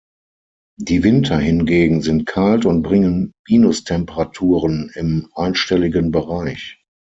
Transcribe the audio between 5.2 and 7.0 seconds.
einstelligen Bereich.